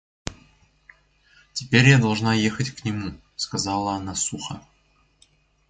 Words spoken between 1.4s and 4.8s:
Теперь я должна ехать к нему,— сказала она сухо.